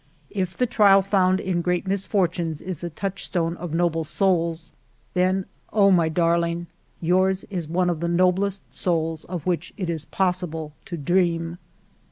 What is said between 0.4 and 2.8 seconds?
the trial found in great misfortunes is